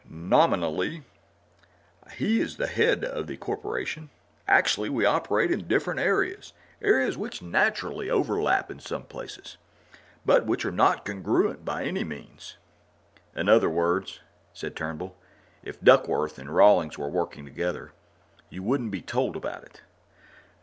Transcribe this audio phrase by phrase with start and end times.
[0.09, 1.03] Nominally,
[2.15, 4.09] he is the head of the Corporation;
[4.47, 9.57] actually, we operate in different areas areas which, naturally, overlap in places,
[10.25, 12.57] but which are not congruent by any means."
[13.35, 14.21] "In other words,"
[14.53, 15.15] said Turnbull,
[15.61, 17.91] "if Duckworth and Rawlings were working together,
[18.49, 19.83] you wouldn't be told about it."